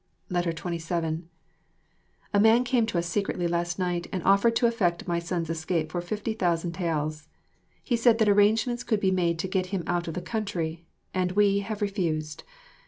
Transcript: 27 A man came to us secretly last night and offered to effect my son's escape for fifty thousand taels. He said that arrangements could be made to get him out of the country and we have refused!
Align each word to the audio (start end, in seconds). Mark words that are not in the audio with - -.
27 0.31 1.29
A 2.33 2.39
man 2.39 2.63
came 2.63 2.87
to 2.87 2.97
us 2.97 3.05
secretly 3.05 3.47
last 3.47 3.77
night 3.77 4.07
and 4.11 4.23
offered 4.23 4.55
to 4.55 4.65
effect 4.65 5.07
my 5.07 5.19
son's 5.19 5.47
escape 5.47 5.91
for 5.91 6.01
fifty 6.01 6.33
thousand 6.33 6.71
taels. 6.71 7.27
He 7.83 7.95
said 7.95 8.17
that 8.17 8.27
arrangements 8.27 8.83
could 8.83 8.99
be 8.99 9.11
made 9.11 9.37
to 9.37 9.47
get 9.47 9.67
him 9.67 9.83
out 9.85 10.07
of 10.07 10.15
the 10.15 10.21
country 10.23 10.87
and 11.13 11.33
we 11.33 11.59
have 11.59 11.83
refused! 11.83 12.43